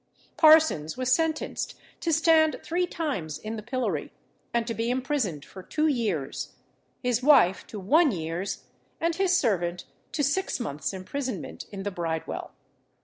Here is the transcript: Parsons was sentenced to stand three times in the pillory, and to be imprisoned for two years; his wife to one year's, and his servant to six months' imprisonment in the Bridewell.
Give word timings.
Parsons 0.35 0.97
was 0.97 1.11
sentenced 1.11 1.75
to 1.99 2.11
stand 2.11 2.59
three 2.63 2.87
times 2.87 3.37
in 3.37 3.55
the 3.55 3.61
pillory, 3.61 4.11
and 4.51 4.65
to 4.65 4.73
be 4.73 4.89
imprisoned 4.89 5.45
for 5.45 5.61
two 5.61 5.85
years; 5.85 6.55
his 7.03 7.21
wife 7.21 7.67
to 7.67 7.79
one 7.79 8.11
year's, 8.11 8.63
and 8.99 9.13
his 9.17 9.37
servant 9.37 9.85
to 10.13 10.23
six 10.23 10.59
months' 10.59 10.91
imprisonment 10.91 11.67
in 11.71 11.83
the 11.83 11.91
Bridewell. 11.91 12.51